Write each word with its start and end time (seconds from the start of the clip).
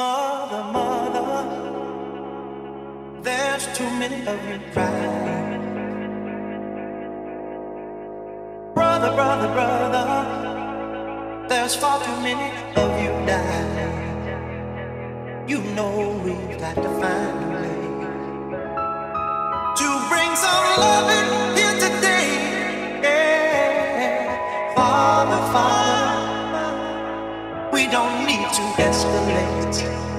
Mother, 0.00 0.64
mother, 0.72 1.44
there's 3.20 3.66
too 3.76 3.90
many 4.00 4.26
of 4.26 4.38
you 4.48 4.58
crying. 4.72 5.60
Brother, 8.72 9.12
brother, 9.14 9.48
brother, 9.52 10.06
there's 11.50 11.74
far 11.74 12.02
too 12.02 12.18
many 12.22 12.48
of 12.80 12.90
you 13.02 13.10
dying. 13.26 13.94
You 15.46 15.60
know 15.76 16.18
we've 16.24 16.58
got 16.58 16.76
to 16.76 16.90
find 17.02 17.44
a 17.44 17.48
way 17.60 17.80
to 19.80 19.88
bring 20.08 20.34
some 20.34 20.80
love. 20.80 21.09
to 28.60 28.82
escalate. 28.82 30.09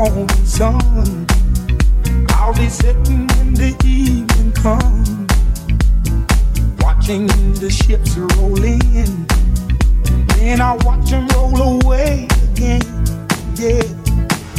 own 0.00 0.28
sun. 0.46 1.26
I'll 2.30 2.54
be 2.54 2.68
sitting 2.68 3.26
when 3.26 3.54
the 3.54 3.76
evening 3.84 4.52
comes, 4.52 5.10
watching 6.80 7.26
the 7.60 7.70
ships 7.70 8.16
roll 8.16 8.62
in. 8.64 9.26
Then 10.36 10.60
I 10.60 10.76
watch 10.84 11.10
them 11.10 11.28
roll 11.34 11.82
away 11.82 12.28
again. 12.50 12.80
Yeah, 13.56 13.82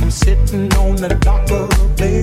I'm 0.02 0.12
sitting 0.12 0.72
on 0.76 0.96
the 0.98 1.10
dock 1.22 1.50
of 1.50 1.70
the 1.70 1.88
bay, 1.98 2.22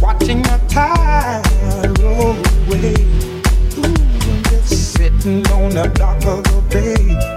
watching 0.00 0.42
the 0.42 0.60
tide 0.68 1.98
roll 1.98 2.36
away. 2.68 2.94
Ooh, 3.78 3.94
I'm 4.30 4.42
just 4.44 4.94
sitting 4.94 5.44
on 5.48 5.70
the 5.70 5.90
dock 5.94 6.24
of 6.26 6.44
the 6.44 6.62
bay 6.70 7.33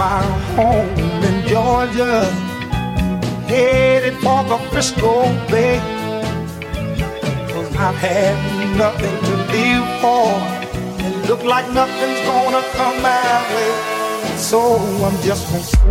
my 0.00 0.22
home 0.56 0.98
in 1.28 1.46
Georgia, 1.46 2.24
headed 3.46 4.14
for 4.22 4.42
the 4.44 4.56
Frisco 4.70 5.24
Bay. 5.50 5.76
Cause 7.50 7.76
I've 7.76 7.96
had 7.96 8.36
nothing 8.78 9.16
to 9.26 9.32
live 9.52 9.88
for, 10.00 10.24
and 11.04 11.14
look 11.28 11.42
like 11.44 11.66
nothing's 11.74 12.20
gonna 12.30 12.62
come 12.78 12.96
my 13.02 13.44
way. 13.52 13.72
So 14.38 14.78
I'm 15.04 15.16
just 15.20 15.42
gonna 15.50 15.68
sit, 15.68 15.84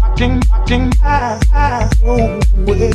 watching, 0.00 0.34
watching 0.52 0.84
my 1.02 1.40
eyes 1.52 1.90
away. 2.04 2.92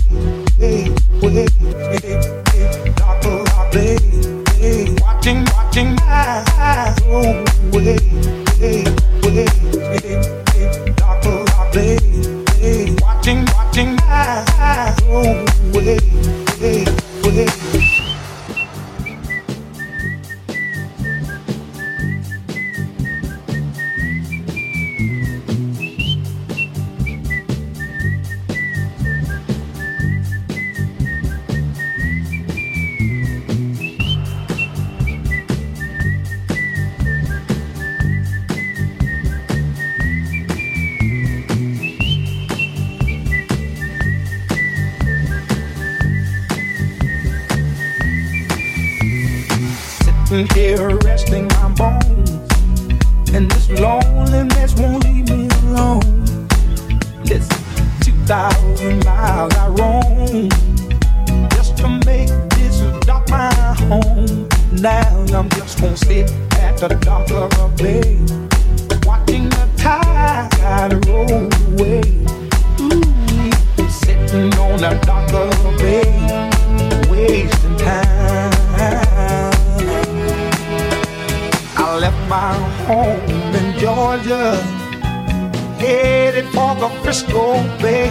just 87.13 87.29
go 87.31 87.53
away. 87.53 88.09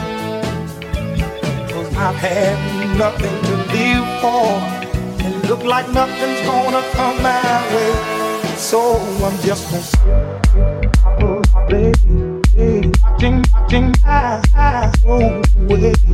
Cause 1.70 1.96
I've 1.96 2.14
had 2.14 2.56
nothing 2.96 3.36
to 3.48 3.54
live 3.74 4.06
for. 4.20 4.46
And 5.24 5.48
look 5.48 5.64
like 5.64 5.88
nothing's 5.90 6.40
gonna 6.46 6.82
come 6.92 7.20
my 7.20 7.42
way. 7.74 7.92
So 8.56 8.98
I'm 9.26 9.36
just 9.40 9.64
gonna 9.70 9.82
stay, 11.66 11.92
watching, 13.02 13.44
watching 13.52 13.92
my 14.04 14.40
eyes 14.54 15.04
away. 15.04 16.11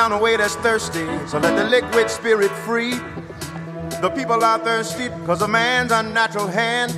Down 0.00 0.10
the 0.10 0.18
way 0.18 0.36
that's 0.36 0.54
thirsty, 0.56 1.04
so 1.26 1.38
let 1.38 1.56
the 1.56 1.64
liquid 1.64 2.08
spirit 2.08 2.50
free. 2.64 2.92
The 4.00 4.10
people 4.14 4.42
are 4.42 4.58
thirsty 4.58 5.08
because 5.08 5.42
of 5.42 5.50
man's 5.50 5.92
unnatural 5.92 6.46
hand. 6.46 6.92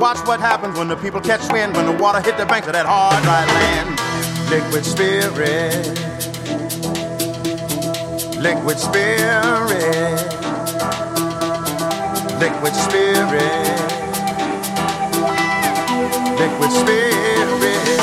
Watch 0.00 0.18
what 0.26 0.38
happens 0.38 0.78
when 0.78 0.88
the 0.88 0.96
people 0.96 1.20
catch 1.20 1.50
wind, 1.52 1.74
when 1.74 1.86
the 1.86 2.00
water 2.00 2.20
hit 2.20 2.36
the 2.36 2.46
banks 2.46 2.68
of 2.68 2.74
that 2.74 2.86
hard, 2.86 3.22
dry 3.24 3.44
land. 3.58 3.98
Liquid 4.50 4.84
spirit, 4.84 5.84
liquid 8.40 8.78
spirit, 8.78 10.18
liquid 12.38 12.74
spirit, 12.74 13.78
liquid 16.38 16.70
spirit. 16.70 17.98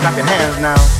Clap 0.00 0.16
your 0.16 0.26
hands 0.26 0.58
now. 0.58 0.99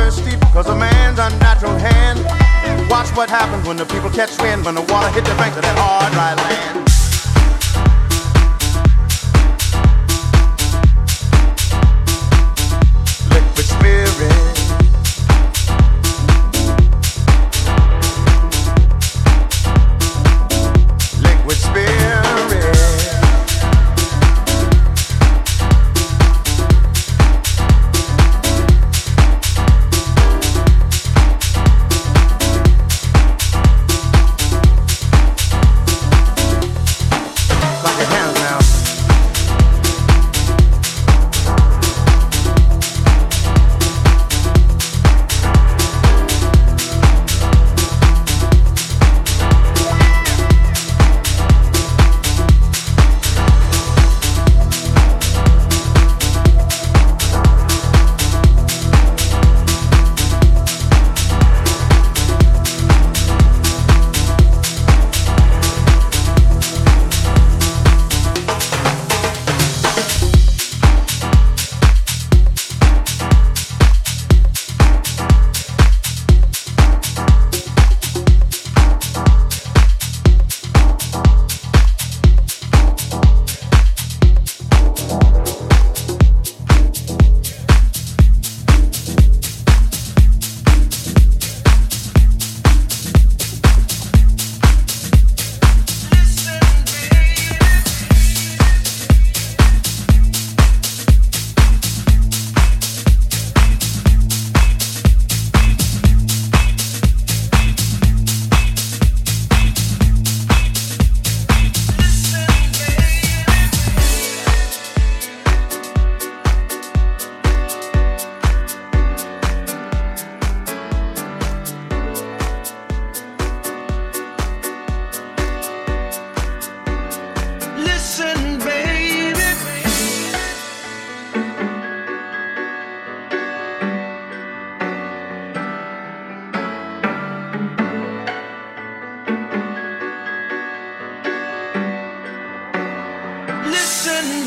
thirsty 0.00 0.36
because 0.36 0.66
a 0.66 0.74
man's 0.74 1.18
unnatural 1.18 1.76
hand. 1.76 2.18
Watch 2.90 3.14
what 3.16 3.28
happens 3.28 3.66
when 3.66 3.76
the 3.76 3.84
people 3.84 4.10
catch 4.10 4.40
wind, 4.40 4.64
when 4.64 4.74
the 4.74 4.82
water 4.82 5.10
hit 5.12 5.24
the 5.24 5.34
banks 5.34 5.56
of 5.56 5.62
that 5.62 5.76
hard, 5.78 6.12
dry 6.12 6.34
land. 6.34 6.89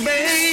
baby. 0.03 0.52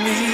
me. 0.00 0.25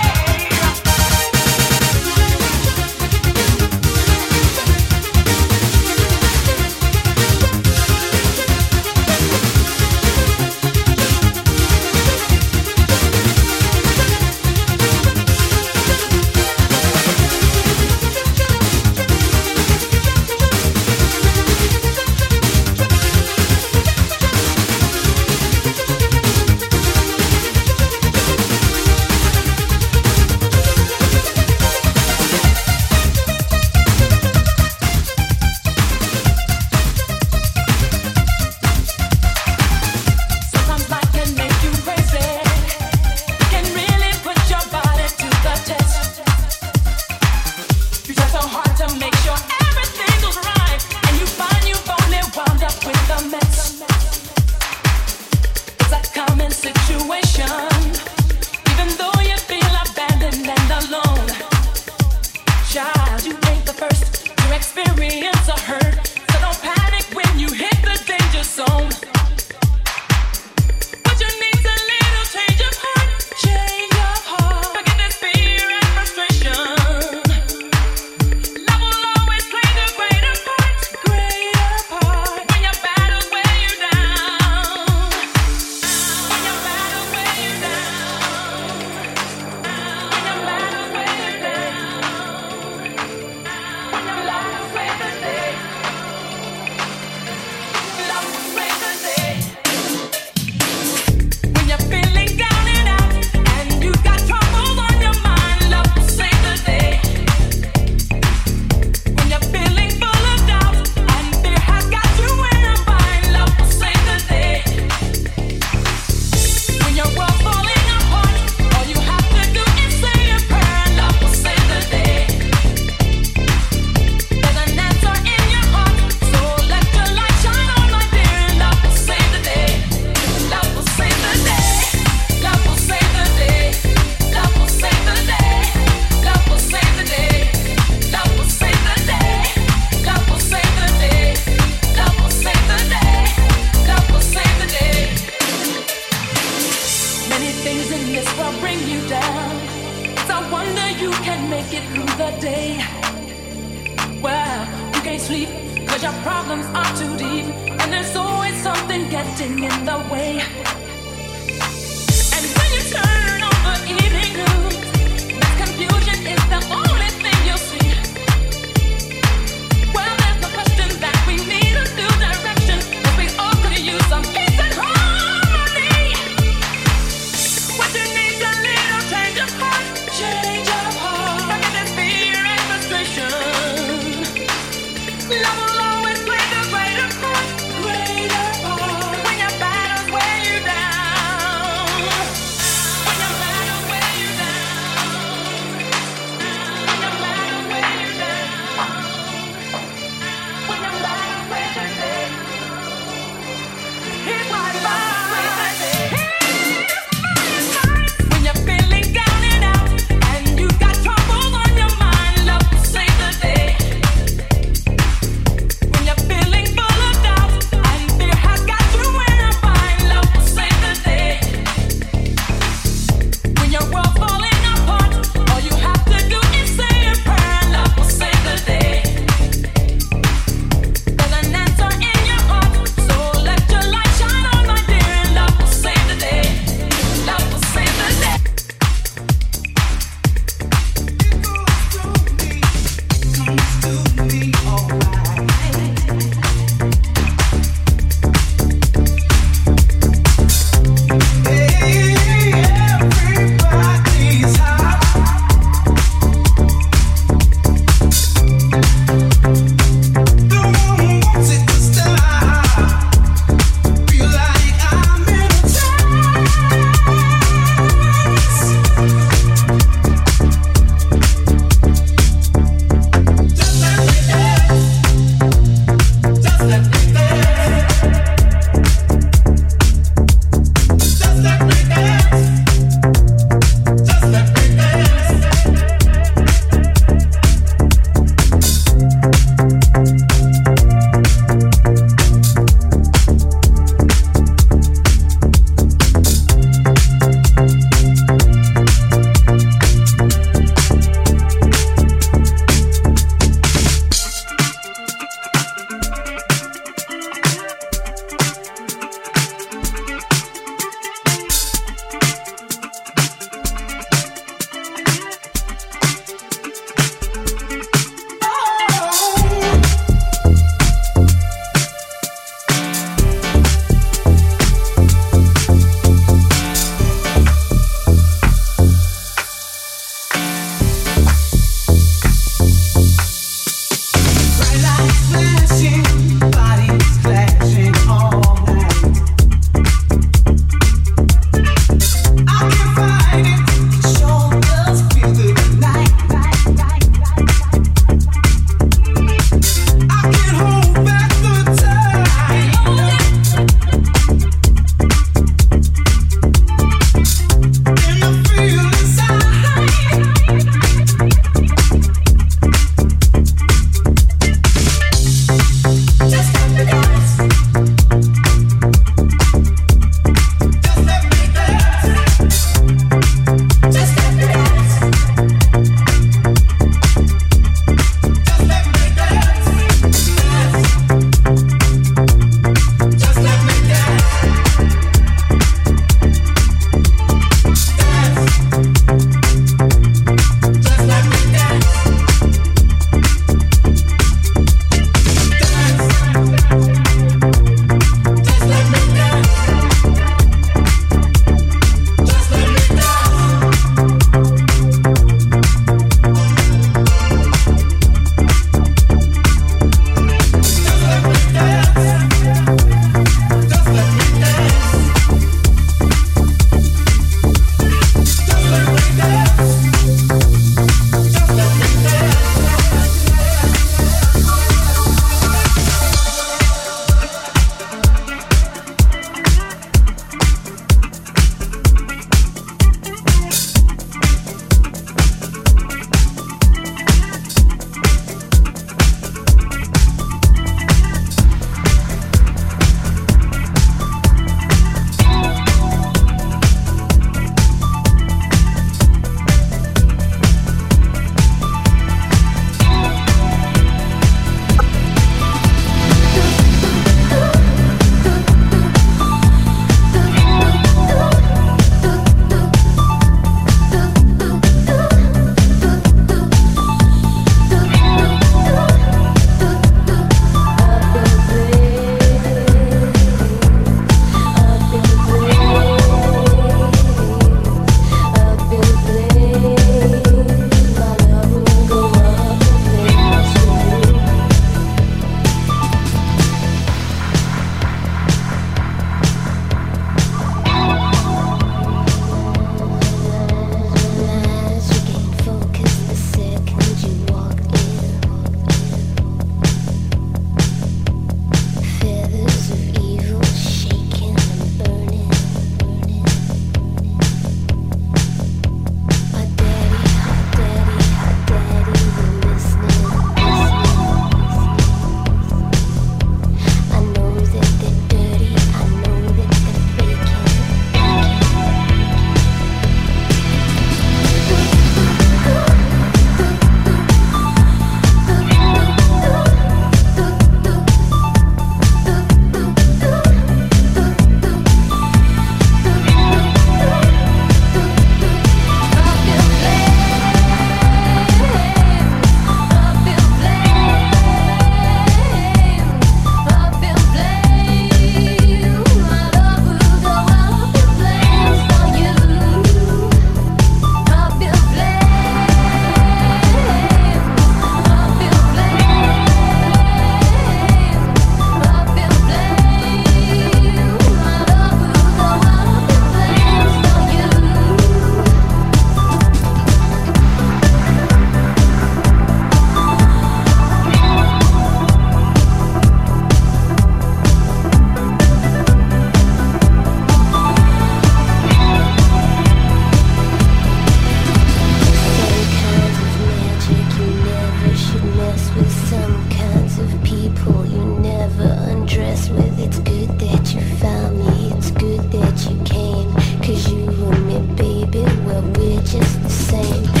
Cause 596.51 596.69
you 596.69 596.85
and 596.85 597.27
me, 597.27 597.39
baby, 597.55 598.03
well, 598.25 598.41
we're 598.41 598.81
just 598.81 599.23
the 599.23 599.29
same. 599.29 600.00